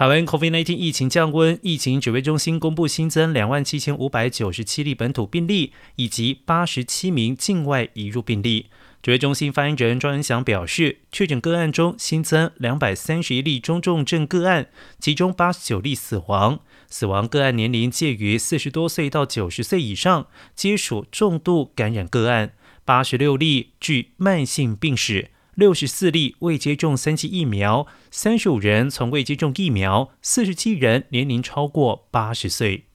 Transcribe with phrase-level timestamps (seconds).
[0.00, 8.68] 台湾 COVID-19 疫情降温，疫情指挥中心公布新增两万七千五百九十七例本土病例，以及八十七名境外移入病例。
[9.02, 14.68] 指挥中心发言人庄仁祥表示，确诊个案中新增两百三十一例中重症个案，
[14.98, 22.52] 其中八十九例死亡，死亡个案年龄介于四十多岁到九十岁以上，皆属重度感染个案。
[22.86, 32.89] 八十六例具慢性病史，六十四例未接种三期疫苗，三十五人从未接种疫苗，四十七人年龄超过八十岁。